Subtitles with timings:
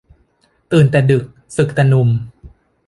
[0.71, 1.23] ตื่นแต่ดึก
[1.55, 2.09] สึกแต่หนุ่ม